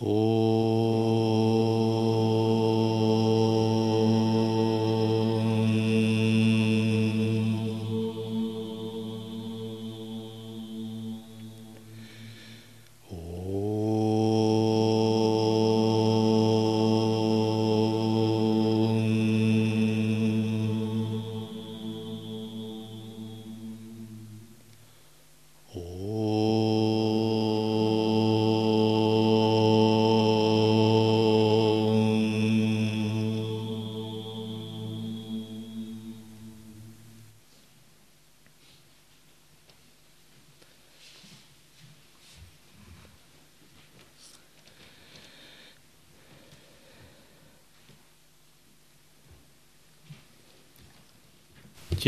[0.00, 0.37] Oh.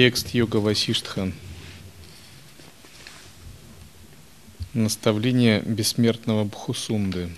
[0.02, 1.34] Текст Йога Васиштхан.
[4.72, 7.28] Наставление бессмертного Бхусунды.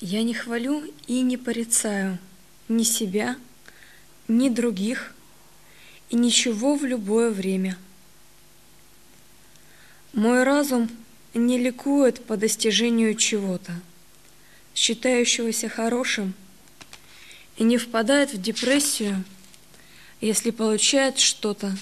[0.00, 2.18] Я не хвалю и не порицаю
[2.68, 3.38] ни себя,
[4.28, 5.14] ни других,
[6.10, 7.78] и ничего в любое время.
[10.12, 10.90] Мой разум
[11.32, 13.72] не ликует по достижению чего-то–
[14.78, 16.34] считающегося хорошим,
[17.56, 19.24] и не впадает в депрессию,
[20.20, 21.76] если получает что-то,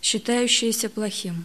[0.00, 1.44] считающееся плохим.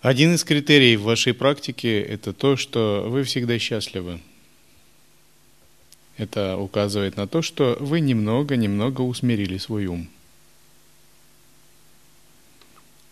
[0.00, 4.20] Один из критериев вашей практики– это то, что вы всегда счастливы.
[6.16, 10.08] Это указывает на то, что вы немного-немного усмирили свой ум.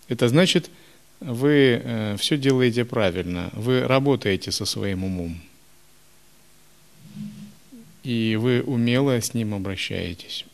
[0.06, 0.70] Это значит,
[1.20, 5.40] вы э, все делаете правильно, вы работаете со своим умом.
[8.02, 10.46] И вы умело с ним обращаетесь.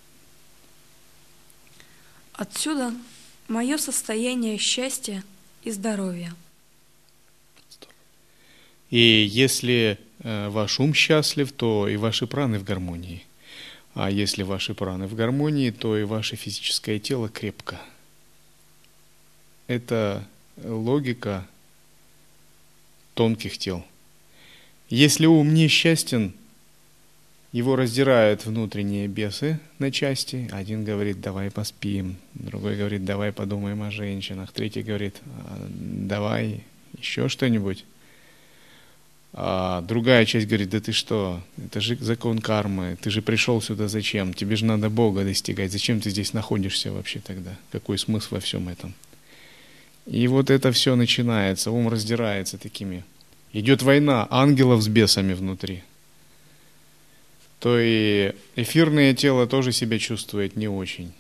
[2.33, 2.93] Отсюда
[3.49, 5.23] мое состояние счастья
[5.63, 6.35] и здоровья.
[8.91, 13.25] И если э, ваш ум счастлив, то и ваши праны в гармонии.
[13.95, 17.81] А если ваши праны в гармонии, то и ваше физическое тело крепко.
[19.69, 20.27] Это
[20.63, 21.47] логика
[23.15, 23.85] тонких тел.
[24.89, 26.33] Если ум несчастен,
[27.53, 30.49] его раздирают внутренние бесы на части.
[30.53, 36.65] Один говорит, давай поспим, другой говорит, давай подумаем о женщинах, третий говорит, «А, давай
[36.99, 37.85] еще что-нибудь.
[39.33, 43.89] А другая часть говорит, да ты что, это же закон кармы, ты же пришел сюда
[43.89, 44.33] зачем?
[44.33, 47.57] Тебе же надо Бога достигать, зачем ты здесь находишься вообще тогда?
[47.71, 48.95] Какой смысл во всем этом?
[50.07, 53.05] И вот это все начинается, ум раздирается такими.
[53.53, 55.83] Идет война ангелов с бесами внутри.
[57.59, 61.13] То и эфирное тело тоже себя чувствует не очень.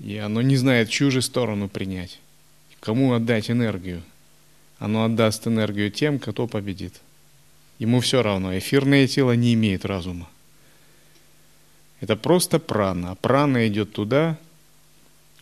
[0.00, 2.18] И оно не знает, чью же сторону принять.
[2.80, 4.02] Кому отдать энергию.
[4.78, 6.94] Оно отдаст энергию тем, кто победит.
[7.78, 8.56] Ему все равно.
[8.56, 10.28] Эфирное тело не имеет разума.
[12.00, 13.14] Это просто прана.
[13.16, 14.36] Прана идет туда,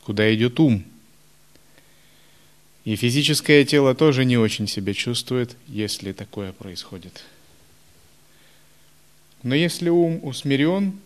[0.03, 0.85] куда идет ум–
[2.87, 7.25] и физическое тело тоже не очень себя чувствует, если такое происходит.
[9.43, 10.97] Но если ум усмирен,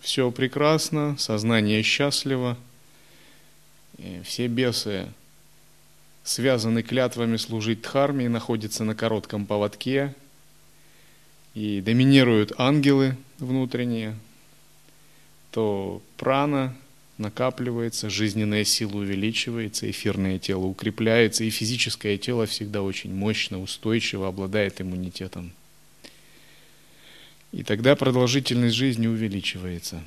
[0.00, 2.56] все прекрасно, сознание счастливо,
[4.24, 5.06] все бесы
[6.24, 10.14] связаны клятвами служить Дхарме находятся на коротком поводке,
[11.52, 14.16] и доминируют ангелы внутренние,
[15.50, 16.74] то прана
[17.22, 24.80] накапливается, жизненная сила увеличивается, эфирное тело укрепляется, и физическое тело всегда очень мощно, устойчиво, обладает
[24.80, 25.52] иммунитетом.
[27.52, 30.02] И тогда продолжительность жизни увеличивается.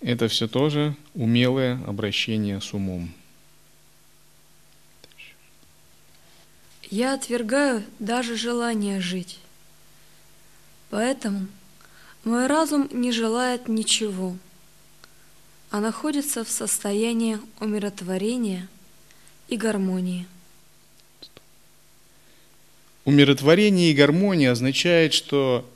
[0.00, 3.12] Это все тоже умелое обращение с умом.
[6.90, 9.38] Я отвергаю даже желание жить.
[10.90, 11.48] Поэтому
[12.28, 14.36] мой разум не желает ничего,
[15.70, 18.68] а находится в состоянии умиротворения
[19.48, 20.26] и гармонии.
[23.06, 25.68] Умиротворение и гармония означает, что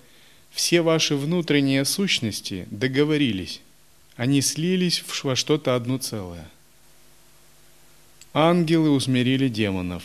[0.50, 3.62] все ваши внутренние сущности договорились,
[4.16, 6.50] они слились во что-то одно целое.
[8.34, 10.04] Ангелы усмирили демонов,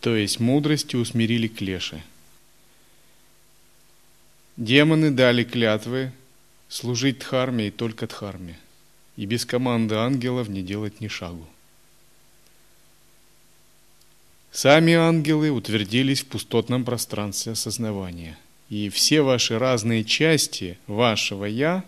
[0.00, 2.04] то есть мудрости усмирили клеши–
[4.56, 6.12] Демоны дали клятвы
[6.68, 8.56] служить Дхарме и только Дхарме,
[9.16, 11.46] и без команды ангелов не делать ни шагу.
[14.52, 21.84] Сами ангелы утвердились в пустотном пространстве осознавания И все ваши разные части вашего «я»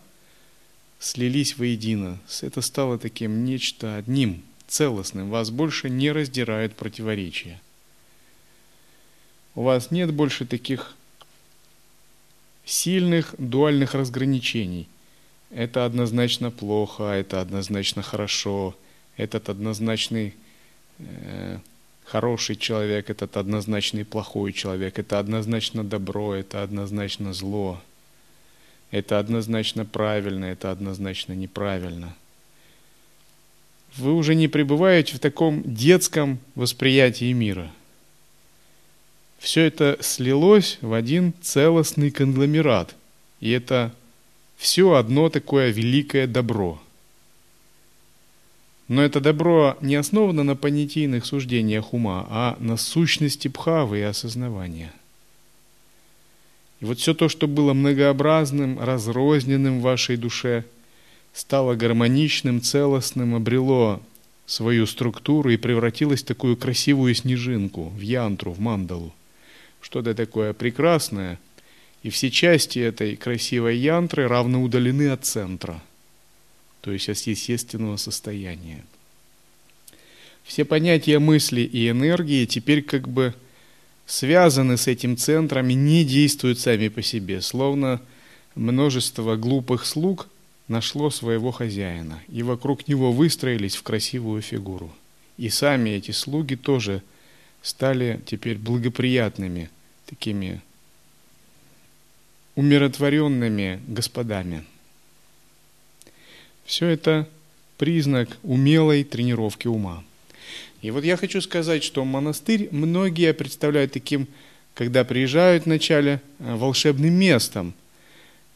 [0.98, 2.18] слились воедино.
[2.42, 5.30] Это стало таким нечто одним, целостным.
[5.30, 7.60] Вас больше не раздирают противоречия.
[9.54, 10.96] У вас нет больше таких
[12.66, 14.88] сильных дуальных разграничений.
[15.50, 18.76] Это однозначно плохо, это однозначно хорошо,
[19.16, 20.34] этот однозначный
[20.98, 21.58] э,
[22.04, 27.80] хороший человек, этот однозначный плохой человек, это однозначно добро, это однозначно зло,
[28.90, 32.16] это однозначно правильно, это однозначно неправильно.
[33.96, 37.70] Вы уже не пребываете в таком детском восприятии мира–
[39.38, 42.94] все это слилось в один целостный конгломерат.
[43.40, 43.94] И это
[44.56, 46.80] все одно такое великое добро.
[48.88, 54.92] Но это добро не основано на понятийных суждениях ума, а на сущности пхавы и осознавания.
[56.80, 60.64] И вот все то, что было многообразным, разрозненным в вашей душе,
[61.32, 64.00] стало гармоничным, целостным, обрело
[64.46, 69.12] свою структуру и превратилось в такую красивую снежинку, в янтру, в мандалу
[69.80, 71.38] что-то такое прекрасное,
[72.02, 75.82] и все части этой красивой янтры равно удалены от центра,
[76.80, 78.84] то есть от естественного состояния.
[80.44, 83.34] Все понятия мысли и энергии теперь как бы
[84.06, 88.00] связаны с этим центром и не действуют сами по себе, словно
[88.54, 90.28] множество глупых слуг
[90.68, 94.92] нашло своего хозяина, и вокруг него выстроились в красивую фигуру.
[95.36, 97.02] И сами эти слуги тоже
[97.66, 99.70] стали теперь благоприятными
[100.06, 100.62] такими
[102.54, 104.64] умиротворенными господами.
[106.64, 107.28] Все это
[107.76, 110.04] признак умелой тренировки ума.
[110.80, 114.28] И вот я хочу сказать, что монастырь многие представляют таким,
[114.74, 117.74] когда приезжают вначале, э, волшебным местом,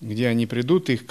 [0.01, 1.05] где они придут, их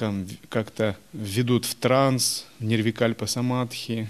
[0.47, 4.07] как-то введут в транс, в нервикальпа самадхи,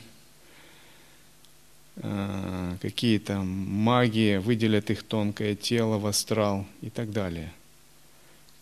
[2.82, 7.52] какие-то магии выделят их тонкое тело в астрал и так далее.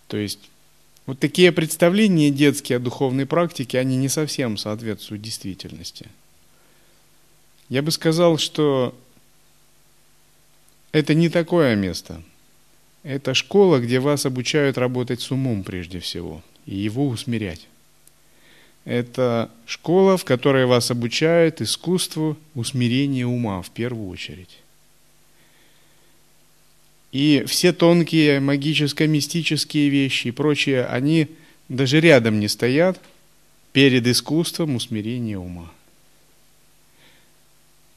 [0.07, 0.49] То есть
[1.05, 6.07] вот такие представления детские о духовной практике, они не совсем соответствуют действительности.
[7.69, 8.93] Я бы сказал, что
[10.91, 12.23] это не такое место.
[13.03, 17.67] Это школа, где вас обучают работать с умом прежде всего и его усмирять.
[18.87, 24.59] Это школа, в которой вас обучают искусству усмирения ума в первую очередь.
[27.11, 31.27] И все тонкие магическо-мистические вещи и прочее, они
[31.67, 33.01] даже рядом не стоят
[33.73, 35.69] перед искусством усмирения ума.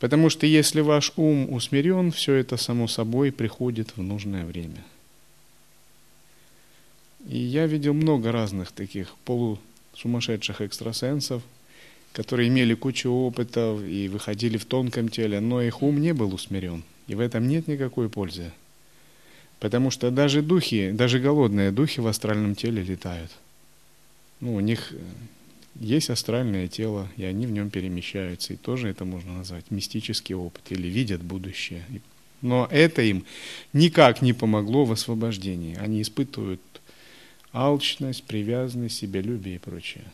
[0.01, 4.85] Потому что если ваш ум усмирен, все это само собой приходит в нужное время.
[7.29, 9.61] И я видел много разных таких полу
[9.95, 11.43] сумасшедших экстрасенсов,
[12.13, 16.83] которые имели кучу опытов и выходили в тонком теле, но их ум не был усмирен.
[17.07, 18.53] И в этом нет никакой пользы.
[19.59, 23.31] Потому что даже духи, даже голодные духи в астральном теле летают.
[24.41, 24.97] Ну, у них э,
[25.81, 28.55] есть астральное тело, и они в нем перемещаются.
[28.55, 31.85] И тоже это можно назвать мистический опыт или видят будущее.
[32.41, 33.25] Но это им
[33.75, 35.77] никак не помогло в освобождении.
[35.77, 36.61] Они испытывают
[37.53, 40.05] алчность, привязанность, себялюбие и прочее.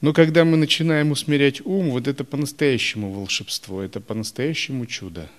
[0.00, 5.30] Но когда мы начинаем усмирять ум, вот это по-настоящему волшебство, это по-настоящему чудо.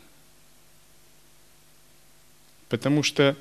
[2.69, 3.37] Потому что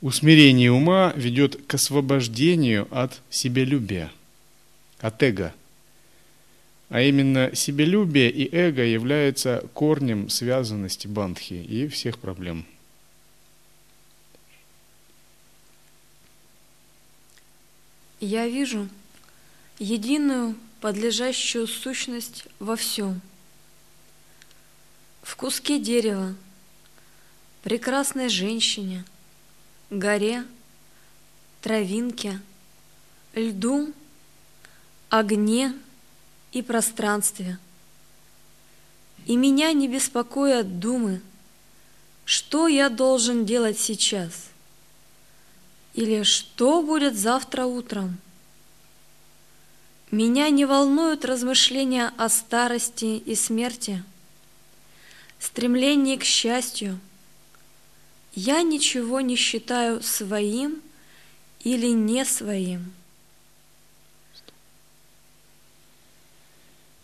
[0.00, 4.12] усмирение ума ведет к освобождению от себялюбия,
[5.00, 5.52] от эго.
[6.88, 12.64] А именно себялюбие и эго являются корнем связанности бандхи и всех проблем.
[18.20, 18.86] Я вижу
[19.78, 23.22] единую подлежащую сущность во всем.
[25.22, 26.34] В куске дерева,
[27.62, 29.06] прекрасной женщине,
[29.88, 30.44] горе,
[31.62, 32.40] травинке,
[33.34, 33.92] льду,
[35.08, 35.74] огне
[36.52, 37.58] и пространстве.
[39.24, 41.22] И меня не беспокоят думы,
[42.26, 44.49] что я должен делать сейчас–
[45.94, 48.18] или что будет завтра утром?
[50.10, 54.02] Меня не волнуют размышления о старости и смерти,
[55.38, 56.98] стремление к счастью.
[58.34, 60.80] Я ничего не считаю своим
[61.62, 62.92] или не своим.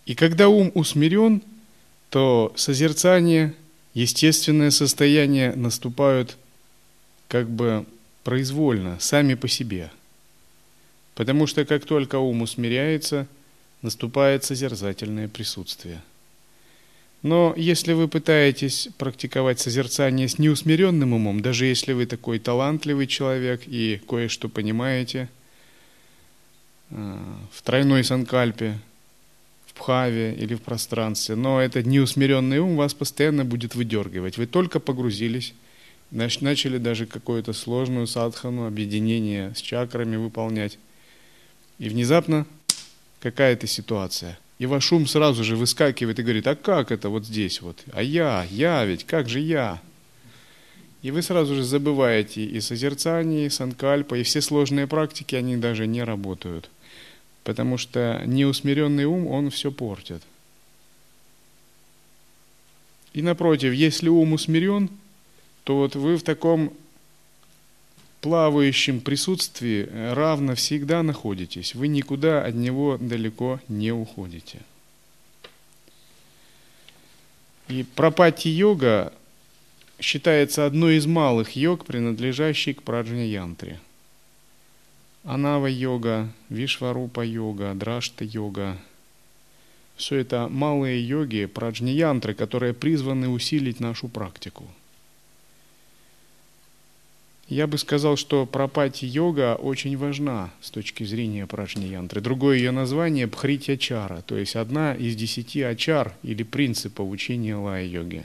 [0.05, 1.43] И когда ум усмирен,
[2.11, 3.55] то созерцание,
[3.95, 6.37] естественное состояние наступают
[7.29, 7.85] как бы
[8.27, 9.89] произвольно, сами по себе.
[11.15, 13.29] Потому что как только ум усмиряется,
[13.83, 16.03] наступает созерцательное присутствие.
[17.23, 23.63] Но если вы пытаетесь практиковать созерцание с неусмиренным умом, даже если вы такой талантливый человек
[23.69, 25.29] и кое-что понимаете
[26.91, 27.19] э,
[27.53, 28.81] в тройной санкальпе,
[29.67, 34.37] в пхаве или в пространстве, но этот неусмиренный ум вас постоянно будет выдергивать.
[34.37, 35.55] Вы только погрузились
[36.11, 40.79] начали даже какую-то сложную садхану, объединение с чакрами выполнять.
[41.79, 42.47] И внезапно
[43.21, 44.39] какая-то ситуация.
[44.59, 47.83] И ваш ум сразу же выскакивает и говорит, а как это вот здесь вот?
[47.93, 49.83] А я, я ведь, как же я?
[51.03, 55.87] И вы сразу же забываете и созерцание, и санкальпа, и все сложные практики, они даже
[55.87, 56.71] не работают.
[57.45, 60.23] Потому что неусмиренный ум, он все портит.
[63.13, 64.91] И напротив, если ум усмирен,
[65.67, 66.73] то вот вы в таком
[68.21, 71.75] плавающем присутствии равно всегда находитесь.
[71.75, 74.61] Вы никуда от него далеко не уходите.
[77.67, 79.13] И пропати-йога
[79.99, 83.81] считается одной из малых йог, принадлежащей к праджня-янтре.
[85.25, 88.79] Анава-йога, Вишварупа-йога, Драшта-йога–
[89.97, 94.63] все это малые йоги, праджня-янтры, которые призваны усилить нашу практику–
[97.49, 102.21] я бы сказал, что пропати-йога очень важна с точки зрения праджни-янтры.
[102.21, 108.25] Другое ее название– бхрити-ачара, то есть одна из десяти ачар или принципов учения лая-йоги.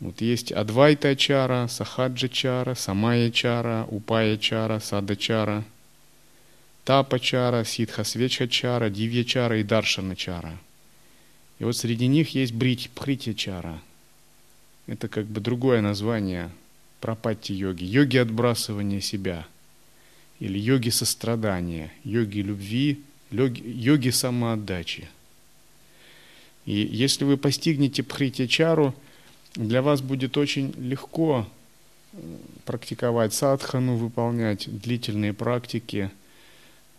[0.00, 5.64] Вот есть адвайта-ачара, сахаджа-чара, самая-чара, упая-чара, сада-чара,
[6.84, 10.58] тапа-чара, ситха-свеча-чара, дивья-чара и даршана-чара.
[11.60, 13.80] И вот среди них есть брить бхрити-чара–
[14.88, 16.50] это как бы другое название
[17.00, 17.84] пропатти йоги.
[17.84, 19.46] Йоги отбрасывания себя.
[20.40, 25.08] Или йоги сострадания, йоги любви, йоги самоотдачи.
[26.64, 28.94] И если вы постигнете пхритячару,
[29.54, 31.46] для вас будет очень легко
[32.64, 36.10] практиковать садхану, выполнять длительные практики–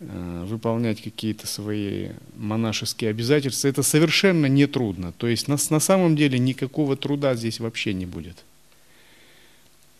[0.00, 5.12] выполнять какие-то свои монашеские обязательства, это совершенно не трудно.
[5.12, 8.44] То есть на, на самом деле никакого труда здесь вообще не будет.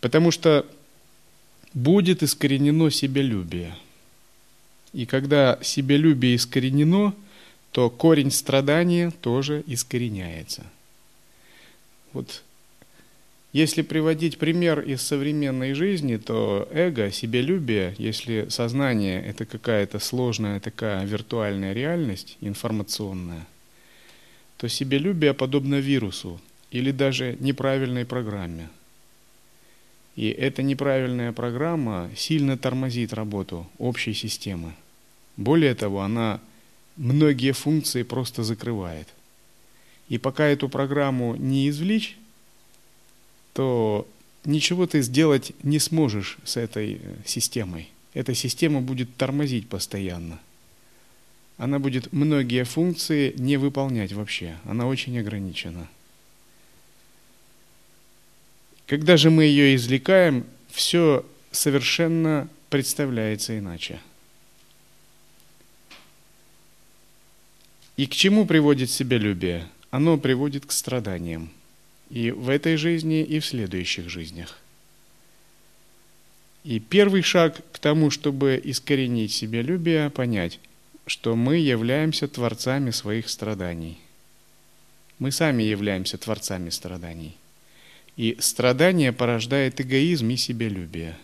[0.00, 0.66] Потому что
[1.74, 3.76] будет искоренено себялюбие.
[4.92, 7.14] И когда себялюбие искоренено,
[7.72, 10.64] то корень страдания тоже искореняется.
[12.12, 12.42] Вот
[13.52, 21.04] если приводить пример из современной жизни, то эго, себелюбие, если сознание– это какая-то сложная такая
[21.04, 23.46] виртуальная реальность, информационная,
[24.56, 26.40] то себелюбие подобно вирусу
[26.70, 28.68] или даже неправильной программе.
[30.14, 34.74] И эта неправильная программа сильно тормозит работу общей системы.
[35.36, 36.40] Более того, она
[36.96, 39.08] многие функции просто закрывает.
[40.08, 42.16] И пока эту программу не извлечь,
[43.52, 44.06] то
[44.44, 47.88] ничего ты сделать не сможешь с этой э, системой.
[48.14, 50.40] Эта система будет тормозить постоянно.
[51.56, 54.56] Она будет многие функции не выполнять вообще.
[54.64, 55.88] Она очень ограничена.
[58.86, 64.00] Когда же мы ее извлекаем, все совершенно представляется иначе.
[67.96, 69.68] И к чему приводит себялюбие?
[69.90, 71.50] Оно приводит к страданиям.
[72.10, 74.58] И в этой жизни, и в следующих жизнях.
[76.64, 80.58] И первый шаг к тому, чтобы искоренить себялюбие, понять,
[81.06, 83.98] что мы являемся творцами своих страданий.
[85.18, 87.36] Мы сами являемся творцами страданий.
[88.16, 91.16] И страдание порождает эгоизм и себялюбие.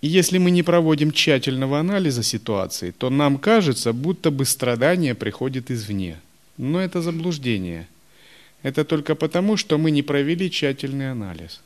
[0.00, 5.72] И если мы не проводим тщательного анализа ситуации, то нам кажется, будто бы страдание приходит
[5.72, 6.20] извне–
[6.58, 7.88] но это заблуждение.
[8.62, 11.60] Это только потому, что мы не провели тщательный анализ.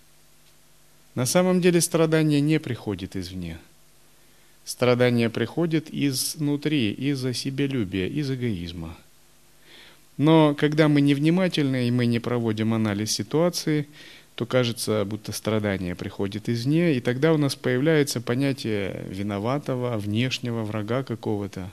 [1.15, 3.59] На самом деле страдание не приходит извне.
[4.65, 8.97] Страдание приходит изнутри, из-за себялюбия, из эгоизма.
[10.19, 13.89] Но когда мы невнимательны и мы не проводим анализ ситуации,
[14.35, 21.03] то кажется, будто страдание приходит извне, и тогда у нас появляется понятие виноватого, внешнего врага
[21.03, 21.71] какого-то,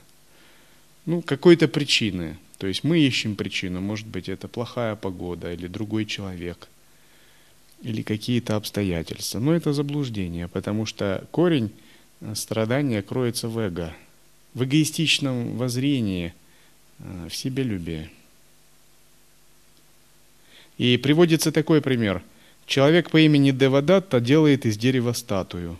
[1.06, 6.06] ну, какой-то причины– то есть мы ищем причину, может быть, это плохая погода или другой
[6.06, 6.68] человек,
[7.82, 9.40] или какие-то обстоятельства.
[9.40, 11.72] Но это заблуждение, потому что корень
[12.20, 13.96] э, страдания кроется в эго,
[14.54, 16.34] в эгоистичном воззрении,
[17.00, 18.10] э, в себелюбии.
[20.78, 22.22] И приводится такой пример.
[22.66, 25.80] Человек по имени Девадатта делает из дерева статую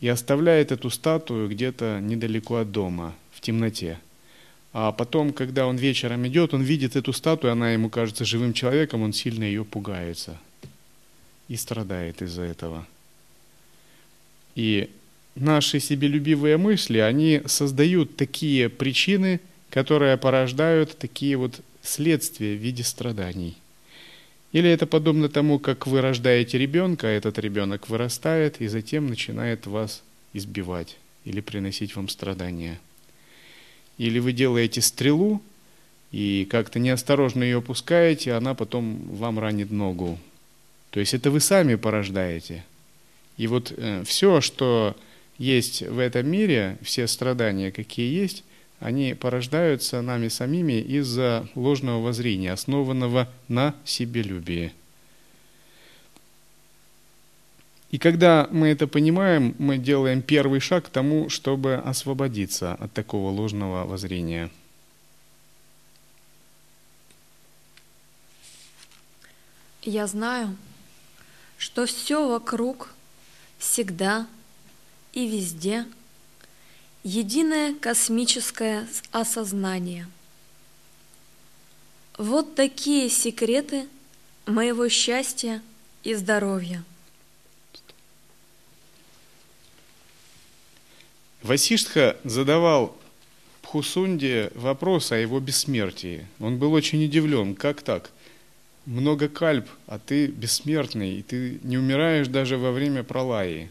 [0.00, 4.00] и оставляет эту статую где-то недалеко от дома, в темноте.
[4.74, 9.02] А потом, когда он вечером идет, он видит эту статую, она ему кажется живым человеком,
[9.02, 10.36] он сильно ее пугается
[11.46, 12.84] и страдает из-за этого.
[14.56, 14.90] И
[15.36, 19.40] наши себелюбивые мысли, они создают такие причины,
[19.70, 23.56] которые порождают такие вот следствия в виде страданий.
[24.50, 29.68] Или это подобно тому, как вы рождаете ребенка, а этот ребенок вырастает и затем начинает
[29.68, 30.02] вас
[30.32, 32.80] избивать или приносить вам страдания.
[33.98, 35.40] Или вы делаете стрелу
[36.10, 40.18] и как-то неосторожно ее опускаете, она потом вам ранит ногу.
[40.90, 42.64] То есть это вы сами порождаете.
[43.36, 44.96] И вот э, все, что
[45.38, 48.44] есть в этом мире, все страдания, какие есть,
[48.78, 54.72] они порождаются нами самими из-за ложного воззрения, основанного на себелюбии.
[57.94, 63.30] И когда мы это понимаем, мы делаем первый шаг к тому, чтобы освободиться от такого
[63.30, 64.50] ложного воззрения.
[69.82, 70.56] Я знаю,
[71.56, 72.92] что все вокруг
[73.60, 74.26] всегда
[75.12, 75.86] и везде
[77.04, 80.08] единое космическое осознание.
[82.18, 83.86] Вот такие секреты
[84.46, 85.62] моего счастья
[86.02, 86.82] и здоровья–
[91.44, 92.96] Васиштха задавал
[93.60, 96.26] Пхусунде вопрос о его бессмертии.
[96.40, 98.10] Он был очень удивлен, как так?
[98.86, 103.70] Много кальп, а ты бессмертный, и ты не умираешь даже во время пролаи.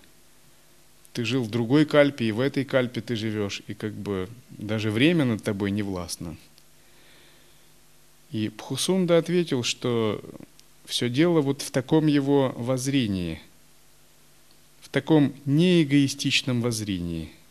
[1.14, 4.92] Ты жил в другой кальпе, и в этой кальпе ты живешь, и как бы даже
[4.92, 6.38] время над тобой не властно.
[8.30, 10.24] И Пхусунда ответил, что
[10.86, 13.42] все дело вот в таком его воззрении,
[14.80, 17.32] в таком неэгоистичном воззрении–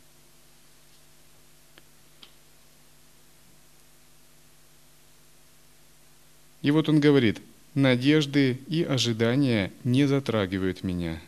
[6.62, 7.40] И вот он говорит,
[7.74, 11.20] надежды и ожидания не затрагивают меня.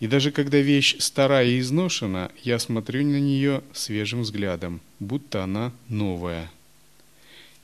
[0.00, 5.72] И даже когда вещь старая и изношена, я смотрю на нее свежим взглядом, будто она
[5.88, 6.50] новая.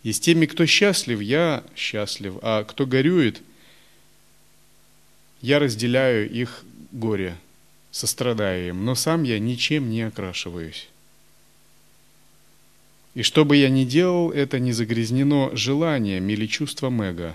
[0.05, 3.43] И с теми, кто счастлив, я счастлив, а кто горюет,
[5.43, 7.37] я разделяю их горе,
[7.91, 10.89] сострадаю им, но сам я ничем не окрашиваюсь.
[13.19, 17.35] И что бы я ни делал, это не загрязнено желанием или чувством эго.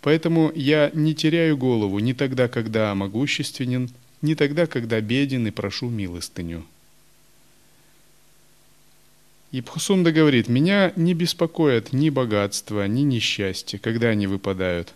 [0.00, 3.90] Поэтому я не теряю голову ни тогда, когда могущественен,
[4.22, 6.64] ни тогда, когда беден и прошу милостыню.
[9.50, 14.94] И Пхусунда говорит, меня не беспокоят ни богатство, ни несчастье, когда они выпадают.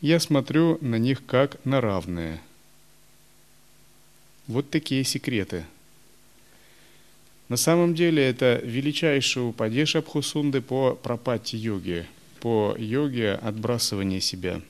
[0.00, 2.40] Я смотрю на них как на равные.
[4.46, 5.64] Вот такие секреты–
[7.48, 12.06] на самом деле это величайший упадеж Абхусунды по пропати йоги,
[12.40, 14.60] по йоге отбрасывания себя.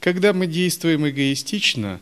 [0.00, 2.00] Когда мы действуем эгоистично,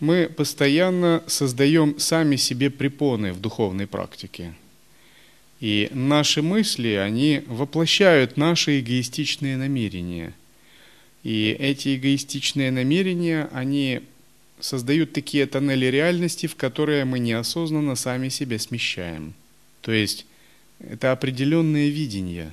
[0.00, 4.54] мы постоянно создаем сами себе препоны в духовной практике.
[5.60, 10.34] И наши мысли, они воплощают наши эгоистичные намерения–
[11.28, 14.00] и эти эгоистичные намерения, они
[14.60, 19.34] создают такие тоннели реальности, в которые мы неосознанно сами себя смещаем.
[19.82, 20.24] То есть
[20.80, 22.50] это определенное видение.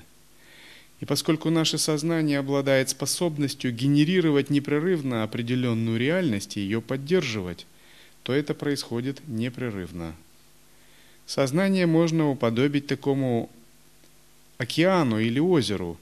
[1.00, 7.66] И поскольку наше сознание обладает способностью генерировать непрерывно определенную реальность и ее поддерживать,
[8.24, 10.14] то это происходит непрерывно.
[11.26, 13.50] Сознание можно уподобить такому
[14.58, 15.98] океану или озеру,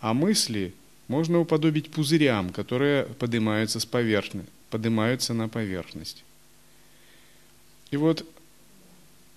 [0.00, 0.72] а мысли
[1.08, 6.24] можно уподобить пузырям, которые поднимаются, с поверхности, поднимаются на поверхность.
[7.90, 8.26] И вот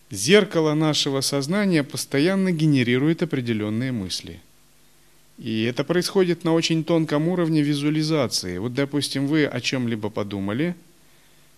[0.10, 4.40] зеркало нашего сознания постоянно генерирует определенные мысли.
[5.38, 8.58] И это происходит на очень тонком уровне визуализации.
[8.58, 10.76] Вот, допустим, вы о чем-либо подумали,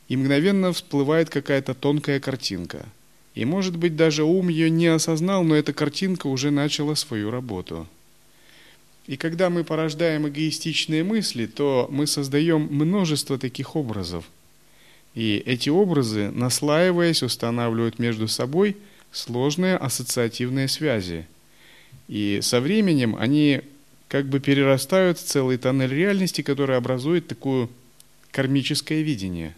[0.10, 2.86] и мгновенно всплывает какая-то тонкая картинка.
[3.36, 7.88] И, может быть, даже ум ее не осознал, но эта картинка уже начала свою работу–
[9.08, 14.26] и когда мы порождаем эгоистичные мысли, то мы создаем множество таких образов.
[15.16, 18.78] И эти образы, наслаиваясь, устанавливают между собой
[19.12, 21.26] сложные ассоциативные связи.
[22.08, 23.62] И со временем они
[24.08, 27.70] как бы перерастают в целый тоннель реальности, который образует такое
[28.32, 29.56] кармическое видение.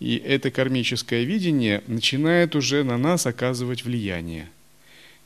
[0.00, 4.48] И это кармическое видение начинает уже на нас оказывать влияние.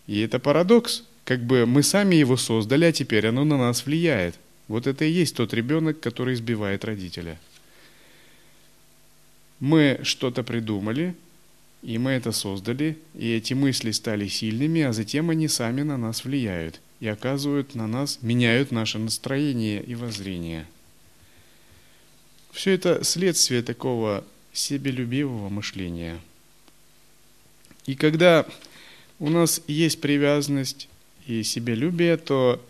[0.08, 4.36] И это парадокс, как бы мы сами его создали, а теперь оно на нас влияет.
[4.68, 7.38] Вот это и есть тот ребенок, который избивает родителя.
[9.60, 11.14] Мы что-то придумали,
[11.82, 16.24] и мы это создали, и эти мысли стали сильными, а затем они сами на нас
[16.24, 20.66] влияют и оказывают на нас, меняют наше настроение и воззрение.
[22.52, 26.18] Все это следствие такого себелюбивого мышления.
[27.84, 28.46] И когда
[29.18, 30.88] у нас есть привязанность
[31.26, 32.60] и себелюбие, то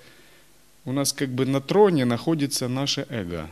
[0.84, 3.50] у нас как бы на троне находится наше эго.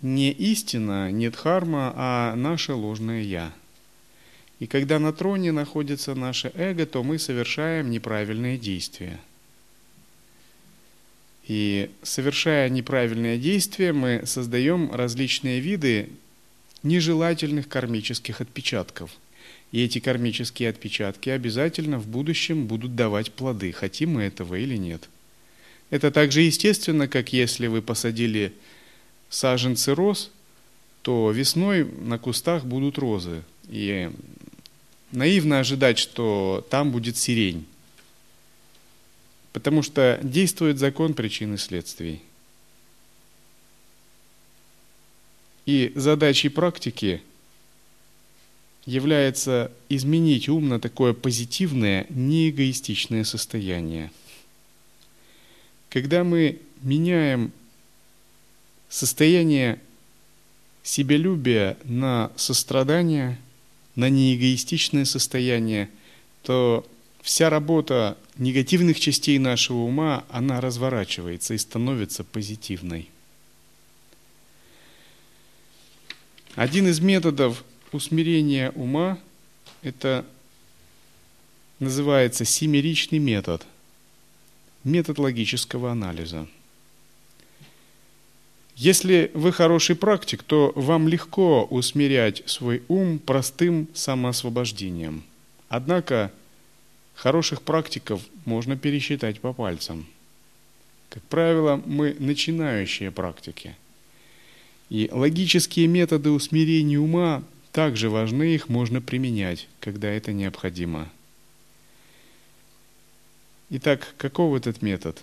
[0.00, 3.52] Не истина, не дхарма, а наше ложное «я».
[4.60, 9.20] И когда на троне находится наше эго, то мы совершаем неправильные действия.
[11.46, 16.10] И совершая неправильные действия, мы создаем различные виды
[16.82, 19.10] нежелательных кармических отпечатков.
[19.70, 25.08] И эти кармические отпечатки обязательно в будущем будут давать плоды, хотим мы этого или нет.
[25.90, 28.54] Это также естественно, как если вы посадили
[29.28, 30.30] саженцы роз,
[31.02, 33.42] то весной на кустах будут розы.
[33.68, 34.10] И
[35.12, 37.66] наивно ожидать, что там будет сирень.
[39.52, 42.22] Потому что действует закон причин и следствий.
[45.66, 47.22] И задачей практики
[48.88, 54.10] является изменить ум на такое позитивное, неэгоистичное состояние.
[55.90, 57.52] Когда мы меняем
[58.88, 59.78] состояние
[60.82, 63.38] себялюбия на сострадание,
[63.94, 65.90] на неэгоистичное состояние,
[66.42, 66.86] то
[67.20, 73.10] вся работа негативных частей нашего ума, она разворачивается и становится позитивной.
[76.54, 79.18] Один из методов усмирения ума–
[79.82, 80.24] это
[81.78, 83.66] называется семеричный метод,
[84.84, 86.46] метод логического анализа.
[88.74, 95.24] Если вы хороший практик, то вам легко усмирять свой ум простым самоосвобождением.
[95.68, 96.32] Однако
[97.14, 100.06] хороших практиков можно пересчитать по пальцам.
[101.10, 103.76] Как правило, мы начинающие практики–
[104.90, 111.10] и логические методы усмирения ума также важны, их можно применять, когда это необходимо.
[113.70, 115.22] Итак, каков этот метод?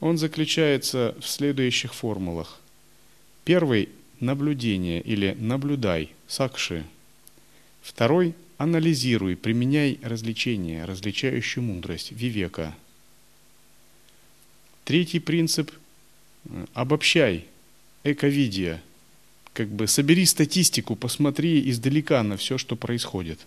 [0.00, 2.60] Он заключается в следующих формулах.
[3.44, 6.84] Первый– наблюдение или наблюдай, сакши.
[7.82, 12.74] Второй– анализируй, применяй развлечение, различающую мудрость, вивека.
[14.84, 15.70] Третий принцип–
[16.74, 17.46] обобщай,
[18.02, 18.82] эковидия.
[19.56, 23.40] Как бы собери статистику, посмотри издалека на все, что происходит.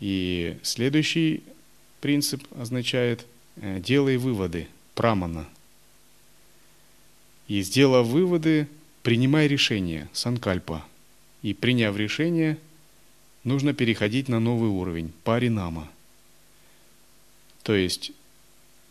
[0.00, 1.42] И следующий
[2.00, 5.46] принцип означает э, делай выводы, прамана.
[7.48, 8.66] И сделав выводы,
[9.02, 10.86] принимай решение, санкальпа.
[11.42, 12.56] И приняв решение,
[13.44, 15.86] нужно переходить на новый уровень, паринама.
[17.62, 18.12] То есть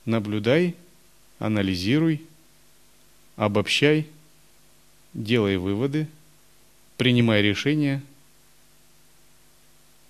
[0.06, 0.76] наблюдай,
[1.40, 2.22] анализируй,
[3.36, 4.06] обобщай–
[5.14, 6.08] делай выводы,
[6.98, 8.02] принимай решения,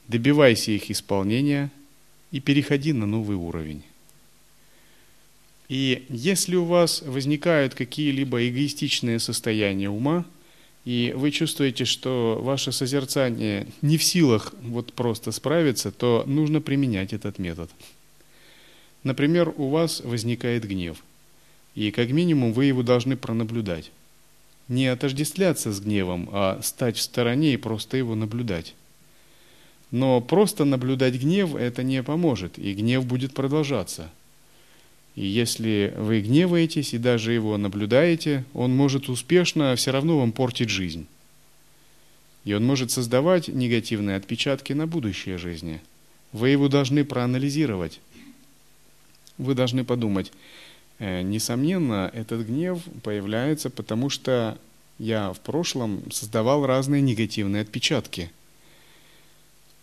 [0.07, 1.71] добивайся их исполнения
[2.31, 3.83] и переходи на новый уровень.
[5.69, 10.25] И если у вас возникают какие-либо эгоистичные состояния ума,
[10.83, 17.13] и вы чувствуете, что ваше созерцание не в силах вот просто справиться, то нужно применять
[17.13, 17.69] этот метод.
[19.03, 21.01] Например, у вас возникает гнев,
[21.75, 23.91] и как минимум вы его должны пронаблюдать
[24.71, 28.73] не отождествляться с гневом, а стать в стороне и просто его наблюдать.
[29.91, 34.09] Но просто наблюдать гнев это не поможет, и гнев будет продолжаться.
[35.15, 40.69] И если вы гневаетесь и даже его наблюдаете, он может успешно все равно вам портить
[40.69, 41.05] жизнь.
[42.45, 45.81] И он может создавать негативные отпечатки на будущее жизни.
[46.31, 47.99] Вы его должны проанализировать.
[49.37, 50.31] Вы должны подумать,
[51.01, 54.57] несомненно, этот гнев появляется, потому что
[54.99, 58.31] я в прошлом создавал разные негативные отпечатки.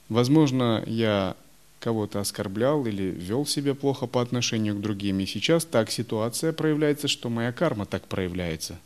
[0.08, 1.34] Возможно, я
[1.80, 5.18] кого-то оскорблял или вел себя плохо по отношению к другим.
[5.18, 8.78] И сейчас так ситуация проявляется, что моя карма так проявляется.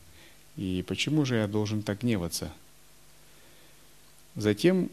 [0.57, 2.51] И почему же я должен так гневаться?
[4.37, 4.89] Затем,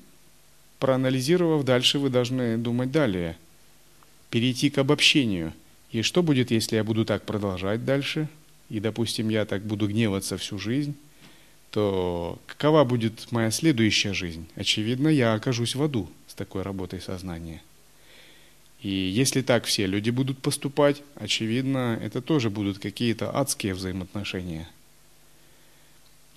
[0.80, 3.38] проанализировав дальше, вы должны думать далее.
[4.30, 5.54] Перейти к обобщению–
[5.92, 8.28] и что будет, если я буду так продолжать дальше?
[8.70, 10.96] И, допустим, я так буду гневаться всю жизнь,
[11.72, 14.48] то какова будет моя следующая жизнь?
[14.56, 17.62] Очевидно, я окажусь в аду с такой работой сознания.
[18.82, 24.70] И если так все люди будут поступать, очевидно, это тоже будут какие-то адские взаимоотношения.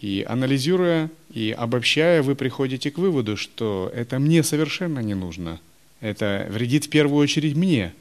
[0.00, 5.60] И анализируя и обобщая, вы приходите к выводу, что это мне совершенно не нужно.
[6.00, 7.92] Это вредит в первую очередь мне.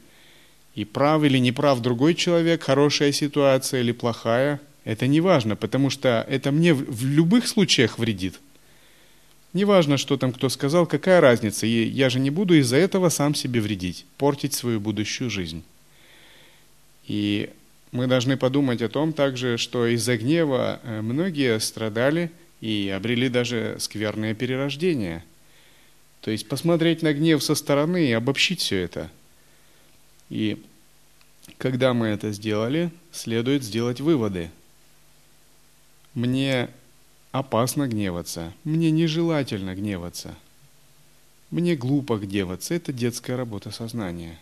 [0.74, 5.90] И прав или не прав другой человек, хорошая ситуация или плохая– это не важно, потому
[5.90, 8.40] что это мне в любых случаях вредит.
[9.52, 13.34] Неважно, что там кто сказал, какая разница, и я же не буду из-за этого сам
[13.34, 15.62] себе вредить, портить свою будущую жизнь.
[17.06, 17.50] И
[17.92, 22.30] мы должны подумать о том также, что из-за гнева э, многие страдали
[22.60, 25.22] и обрели даже скверное перерождение.
[26.22, 29.10] То есть посмотреть на гнев со стороны и обобщить все это.
[30.32, 30.64] И
[31.58, 34.50] когда мы это сделали, следует сделать выводы–
[36.14, 36.68] мне
[37.30, 40.34] опасно гневаться, мне нежелательно гневаться.
[41.50, 44.38] Мне глупо гневаться, это детская работа сознания.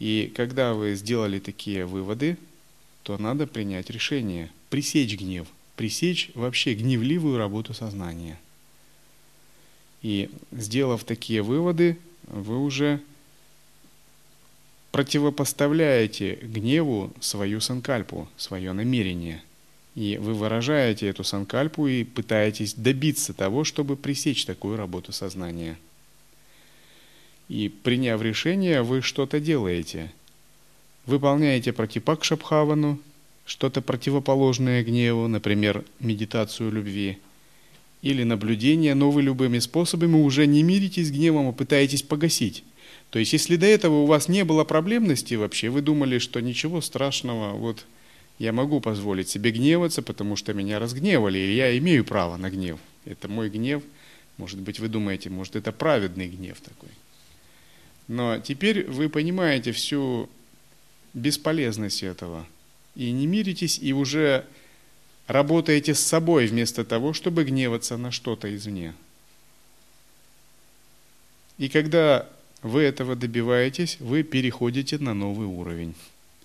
[0.00, 2.36] И когда вы сделали такие выводы,
[3.04, 5.46] то надо принять решение, пресечь гнев,
[5.76, 8.38] пресечь вообще гневливую работу сознания.
[10.02, 13.00] И сделав такие выводы, вы уже
[14.92, 19.42] противопоставляете гневу свою санкальпу, свое намерение–
[19.94, 25.78] и вы выражаете эту санкальпу и пытаетесь добиться того, чтобы пресечь такую работу сознания.
[27.48, 30.10] И приняв решение, вы что-то делаете.
[31.04, 32.98] Выполняете протипакшабхавану,
[33.44, 37.18] что-то противоположное гневу, например, медитацию любви,
[38.00, 42.64] или наблюдение, но вы любыми способами уже не миритесь с гневом, а пытаетесь погасить.
[43.12, 46.80] То есть, если до этого у вас не было проблемности вообще, вы думали, что ничего
[46.80, 47.84] страшного, вот
[48.38, 52.78] я могу позволить себе гневаться, потому что меня разгневали, и я имею право на гнев.
[53.04, 53.82] Это мой гнев.
[54.38, 56.88] Может быть, вы думаете, может, это праведный гнев такой.
[58.08, 60.30] Но теперь вы понимаете всю
[61.12, 62.46] бесполезность этого.
[62.94, 64.46] И не миритесь, и уже
[65.26, 68.94] работаете с собой вместо того, чтобы гневаться на что-то извне.
[71.58, 72.26] И когда
[72.62, 75.94] вы этого добиваетесь, вы переходите на новый уровень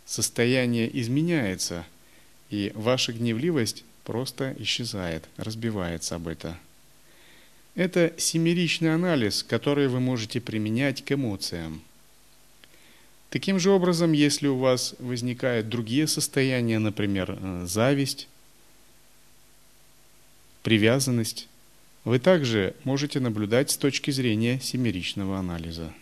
[0.08, 1.86] состояние изменяется,
[2.50, 6.58] и ваша гневливость просто исчезает, разбивается об это.
[7.76, 11.82] Это семеричный анализ, который вы можете применять к эмоциям.
[13.30, 18.30] Таким же образом, если у вас возникают другие состояния, например, э, зависть,
[20.64, 21.50] привязанность,
[22.06, 25.94] вы также можете наблюдать с точки зрения семеричного анализа.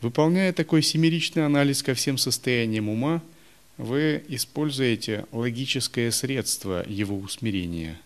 [0.00, 3.22] Выполняя такой семеричный анализ ко всем состояниям ума,
[3.76, 7.98] вы используете логическое средство его усмирения.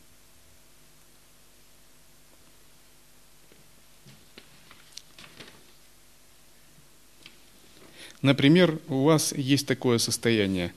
[8.22, 10.72] Например, у вас есть такое состояние,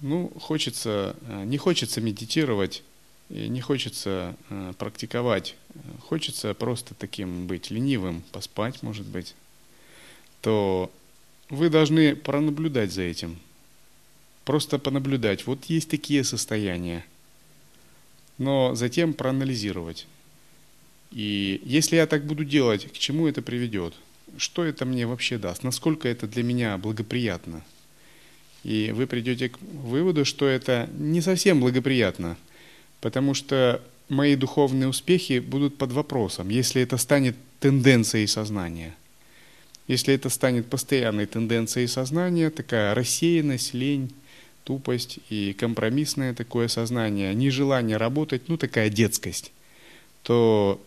[0.00, 2.82] ну, хочется, э, не хочется медитировать,
[3.30, 5.56] не хочется э, практиковать,
[6.00, 9.34] хочется просто таким быть ленивым, поспать, может быть
[10.42, 10.92] то
[11.48, 13.38] вы должны пронаблюдать за этим.
[14.44, 15.46] Просто понаблюдать.
[15.46, 17.06] Вот есть такие состояния.
[18.38, 20.06] Но затем проанализировать.
[21.12, 23.94] И если я так буду делать, к чему это приведет?
[24.36, 25.62] Что это мне вообще даст?
[25.62, 27.62] Насколько это для меня благоприятно?
[28.64, 32.36] И вы придете к выводу, что это не совсем благоприятно,
[33.00, 38.96] потому что мои духовные успехи будут под вопросом, если это станет тенденцией сознания–
[39.88, 44.12] если это станет постоянной тенденцией сознания, такая рассеянность, лень,
[44.64, 49.52] тупость и компромиссное такое сознание, нежелание работать, ну такая детскость,
[50.22, 50.80] то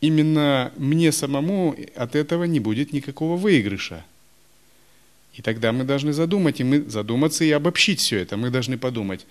[0.00, 4.04] именно мне самому от этого не будет никакого выигрыша.
[5.34, 8.36] И тогда мы должны задумать, и мы задуматься и обобщить все это.
[8.36, 9.26] Мы должны подумать,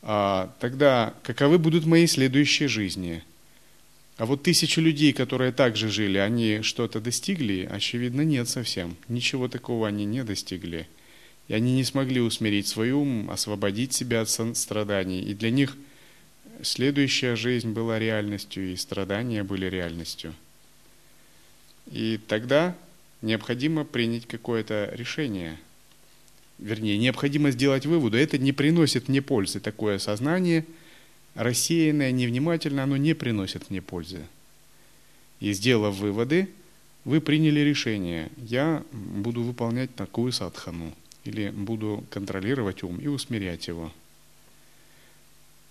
[0.00, 3.22] а тогда каковы будут мои следующие жизни–
[4.20, 7.66] а вот тысячи людей, которые также жили, они что-то достигли?
[7.72, 8.98] Очевидно, нет совсем.
[9.08, 10.86] Ничего такого они не достигли.
[11.48, 15.22] И они не смогли усмирить свой ум, освободить себя от страданий.
[15.22, 15.74] И для них
[16.60, 20.34] следующая жизнь была реальностью, и страдания были реальностью.
[21.90, 22.76] И тогда
[23.22, 25.58] необходимо принять какое-то решение.
[26.58, 28.18] Вернее, необходимо сделать выводы.
[28.18, 30.66] Это не приносит мне пользы, такое сознание–
[31.34, 34.26] рассеянное, невнимательное, оно не приносит мне пользы.
[35.40, 36.48] И сделав выводы,
[37.04, 40.92] вы приняли решение, я буду выполнять такую садхану,
[41.24, 43.92] или буду контролировать ум и усмирять его.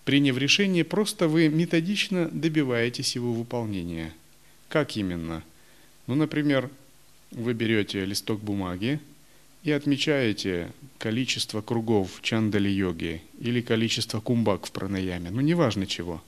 [0.06, 4.14] приняв решение, просто вы методично добиваетесь его выполнения.
[4.68, 5.44] Как именно?
[6.08, 6.70] Ну, например,
[7.32, 9.00] вы берете листок бумаги
[9.64, 16.22] и отмечаете количество кругов чандали-йоги или количество кумбак в пранаяме, ну, неважно чего.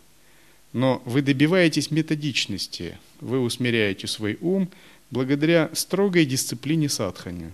[0.73, 4.69] Но вы добиваетесь методичности, вы усмиряете свой ум
[5.11, 7.51] благодаря строгой дисциплине садхани.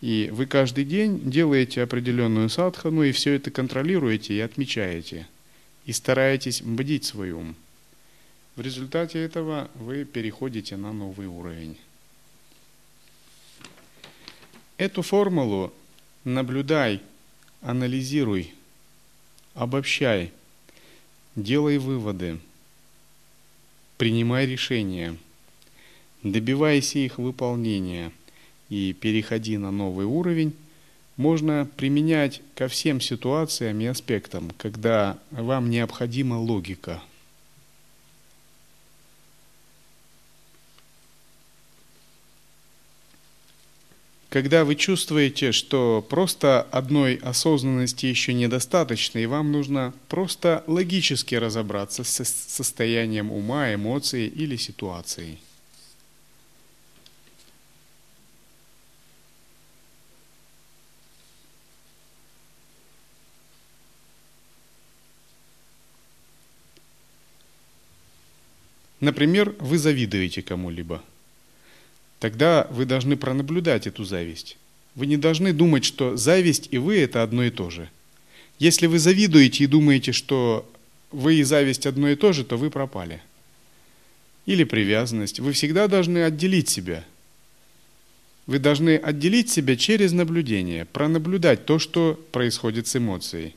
[0.00, 5.26] И вы каждый день делаете определенную садхану, и все это контролируете и отмечаете.
[5.84, 7.54] И стараетесь бдить свой ум.
[8.56, 11.76] В результате этого вы переходите на новый уровень.
[14.80, 15.74] Эту формулу
[16.24, 17.02] наблюдай,
[17.60, 18.54] анализируй,
[19.52, 20.32] обобщай,
[21.36, 22.38] делай выводы,
[23.98, 25.18] принимай решения,
[26.22, 28.10] добивайся их выполнения
[28.70, 30.54] и переходи на новый уровень,
[31.18, 37.02] можно применять ко всем ситуациям и аспектам, когда вам необходима логика–
[44.30, 52.04] когда вы чувствуете, что просто одной осознанности еще недостаточно, и вам нужно просто логически разобраться
[52.04, 55.38] с состоянием ума, эмоцией или ситуацией.
[69.00, 71.02] Например, вы завидуете кому-либо–
[72.20, 74.56] тогда вы должны пронаблюдать эту зависть.
[74.94, 77.90] Вы не должны думать, что зависть и вы– это одно и то же.
[78.58, 80.70] Если вы завидуете и думаете, что
[81.10, 83.22] вы и зависть одно и то же, то вы пропали.
[84.46, 85.40] Или привязанность.
[85.40, 87.04] Вы всегда должны отделить себя.
[88.46, 93.54] Вы должны отделить себя через наблюдение, пронаблюдать то, что происходит с эмоцией.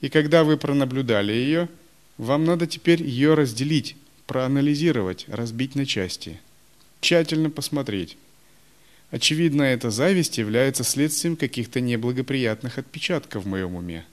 [0.00, 1.68] И когда вы пронаблюдали ее,
[2.18, 3.96] вам надо теперь ее разделить,
[4.26, 6.38] проанализировать, разбить на части–
[7.04, 8.16] тщательно посмотреть.
[9.10, 14.04] Очевидно, эта зависть является следствием каких-то неблагоприятных отпечатков в моем уме.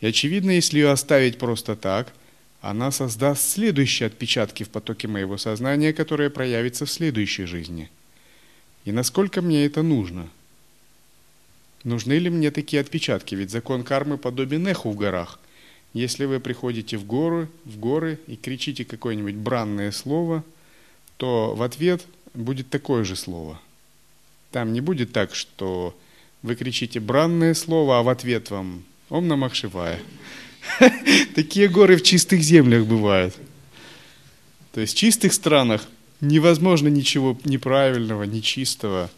[0.00, 2.12] И очевидно, если ее оставить просто так,
[2.60, 7.90] она создаст следующие отпечатки в потоке моего сознания, которые проявятся в следующей жизни.
[8.86, 10.28] И насколько мне это нужно?
[11.84, 13.34] Нужны ли мне такие отпечатки?
[13.34, 15.38] Ведь закон кармы подобен эху в горах.
[15.92, 20.42] Если вы приходите в горы, в горы и кричите какое-нибудь бранное слово–
[21.16, 23.60] то в ответ будет такое же слово.
[24.50, 25.96] Там не будет так, что
[26.42, 30.00] вы кричите бранное слово, а в ответ вам «Ом намах шивая».
[31.34, 33.34] Такие горы в чистых землях бывают.
[34.72, 35.86] То есть в чистых странах
[36.20, 39.10] невозможно ничего неправильного, нечистого.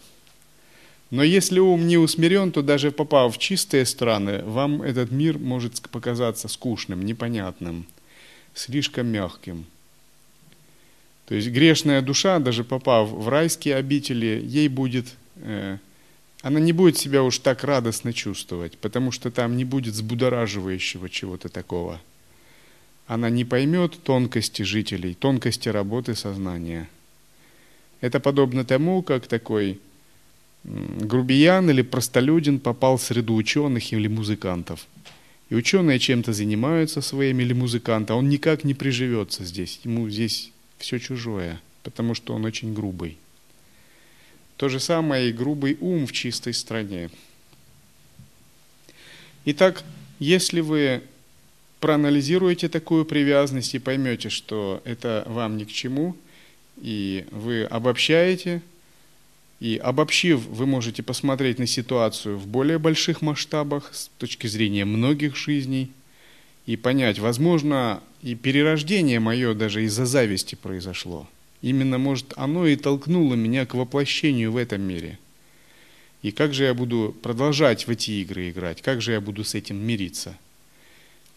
[1.10, 5.80] Но если ум не усмирен, то даже попав в чистые страны, вам этот мир может
[5.90, 7.86] показаться скучным, непонятным,
[8.54, 9.66] слишком мягким–
[11.26, 15.78] то есть грешная душа, даже попав в райские обители, ей будет, э,
[16.40, 21.48] она не будет себя уж так радостно чувствовать, потому что там не будет взбудораживающего чего-то
[21.48, 22.00] такого.
[23.08, 26.88] Она не поймет тонкости жителей, тонкости работы сознания.
[28.00, 29.80] Это подобно тому, как такой
[30.64, 34.86] грубиян или простолюдин попал в среду ученых или музыкантов.
[35.48, 39.80] И ученые чем-то занимаются своими или музыканты, а он никак не приживется здесь.
[39.84, 43.18] Ему здесь все чужое, потому что он очень грубый.
[44.56, 47.10] То же самое и грубый ум в чистой стране.
[49.44, 49.84] Итак,
[50.18, 51.02] если вы
[51.80, 56.16] проанализируете такую привязанность и поймете, что это вам ни к чему,
[56.80, 58.62] и вы обобщаете,
[59.60, 65.36] и обобщив, вы можете посмотреть на ситуацию в более больших масштабах с точки зрения многих
[65.36, 65.90] жизней–
[66.66, 71.28] и понять, возможно, и перерождение мое даже из-за зависти произошло.
[71.62, 75.18] Именно, может, оно и толкнуло меня к воплощению в этом мире.
[76.22, 78.82] И как же я буду продолжать в эти игры играть?
[78.82, 80.36] Как же я буду с этим мириться?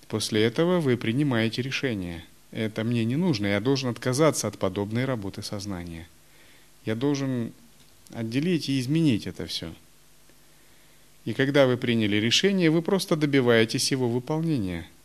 [0.07, 2.25] После этого вы принимаете решение.
[2.51, 6.07] Это мне не нужно, я должен отказаться от подобной работы сознания.
[6.85, 7.53] Я должен
[8.11, 9.71] отделить и изменить это все.
[11.25, 14.87] И когда вы приняли решение, вы просто добиваетесь его выполнения–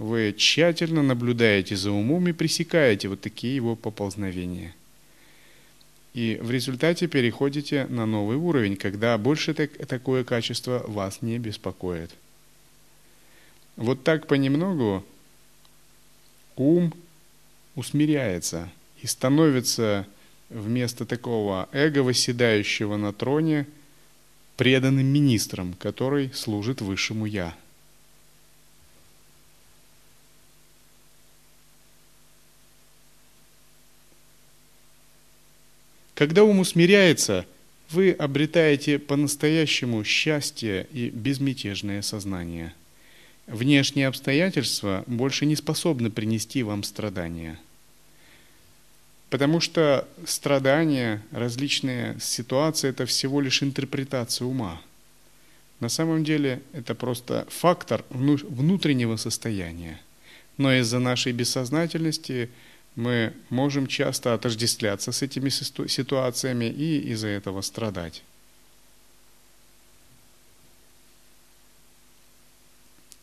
[0.00, 4.74] вы тщательно наблюдаете за умом и пресекаете вот такие его поползновения.
[6.14, 12.10] И в результате переходите на новый уровень, когда больше так, такое качество вас не беспокоит.
[13.76, 15.04] Вот так понемногу
[16.56, 16.94] ум
[17.74, 18.70] усмиряется
[19.02, 20.06] и становится
[20.48, 23.66] вместо такого эго, восседающего на троне,
[24.56, 27.54] преданным министром, который служит высшему Я.
[36.20, 37.46] Когда ум усмиряется,
[37.88, 42.74] вы обретаете по-настоящему счастье и безмятежное сознание.
[43.46, 47.58] Внешние обстоятельства больше не способны принести вам страдания.
[49.30, 54.78] Потому что страдания, различные ситуации– это всего лишь интерпретация ума.
[55.80, 59.98] На самом деле это просто фактор внутреннего состояния.
[60.58, 62.50] Но из-за нашей бессознательности–
[62.96, 68.22] мы можем часто отождествляться с этими ситуациями и из-за этого страдать.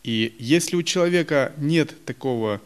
[0.02, 2.62] И если у человека нет такого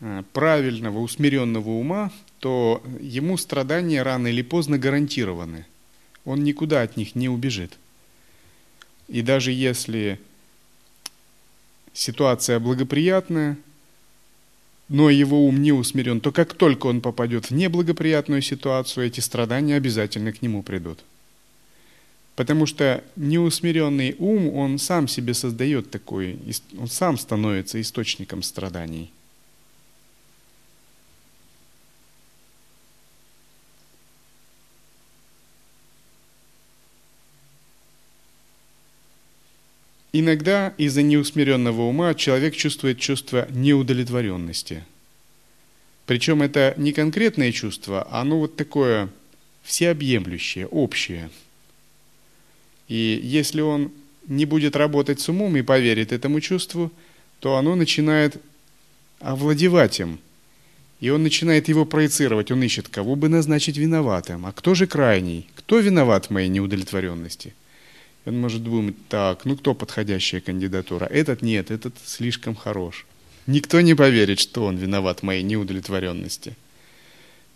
[0.00, 2.10] э, правильного, усмиренного ума,
[2.40, 5.66] то ему страдания рано или поздно гарантированы.
[6.24, 7.78] Он никуда от них не убежит.
[9.08, 10.18] И даже если
[11.92, 13.56] ситуация благоприятная,
[14.88, 19.76] но его ум не усмирен, то как только он попадет в неблагоприятную ситуацию, эти страдания
[19.76, 21.00] обязательно к нему придут.
[22.36, 26.38] Потому что неусмиренный ум, он сам себе создает такой,
[26.78, 29.10] он сам становится источником страданий.
[40.16, 44.84] Иногда из-за неусмиренного ума человек чувствует чувство неудовлетворенности.
[46.06, 49.08] Причем это не конкретное чувство, а оно вот такое
[49.64, 51.30] всеобъемлющее, общее.
[52.86, 53.90] И если он
[54.28, 56.92] не будет работать с умом и поверит этому чувству,
[57.40, 58.40] то оно начинает
[59.18, 60.20] овладевать им.
[61.00, 64.46] И он начинает его проецировать, он ищет, кого бы назначить виноватым.
[64.46, 65.48] А кто же крайний?
[65.56, 67.52] Кто виноват в моей неудовлетворенности?–
[68.26, 71.04] он может думать, так, ну кто подходящая кандидатура?
[71.04, 73.06] Этот нет, этот слишком хорош.
[73.46, 76.56] Никто не поверит, что он виноват в моей неудовлетворенности.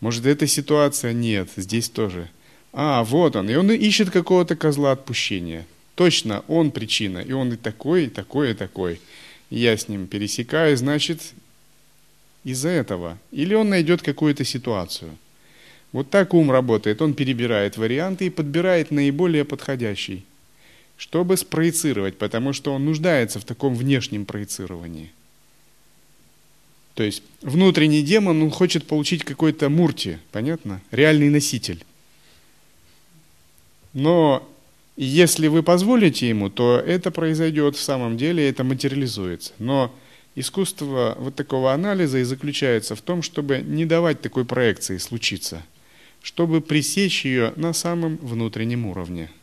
[0.01, 1.15] Может, эта ситуация?
[1.15, 2.29] Нет, здесь тоже.
[2.75, 3.49] А, вот он.
[3.49, 5.67] И он ищет какого-то козла отпущения.
[5.95, 7.19] Точно, он причина.
[7.19, 9.01] И он и такой, и такой, и такой.
[9.49, 11.33] Я с ним пересекаю, значит,
[12.45, 13.19] из-за этого.
[13.33, 15.17] Или он найдет какую-то ситуацию.
[15.93, 17.01] Вот так ум работает.
[17.01, 20.27] Он перебирает варианты и подбирает наиболее подходящий
[20.99, 25.13] чтобы спроецировать, потому что он нуждается в таком внешнем проецировании.
[26.95, 30.83] То есть внутренний демон, он хочет получить какой-то мурти, понятно?
[30.91, 31.85] Реальный носитель.
[33.95, 34.47] Но
[34.97, 39.53] если вы позволите ему, то это произойдет в самом деле, это материализуется.
[39.61, 39.95] Но
[40.35, 45.65] искусство вот такого анализа и заключается в том, чтобы не давать такой проекции случиться,
[46.23, 49.31] чтобы пресечь ее на самом внутреннем уровне–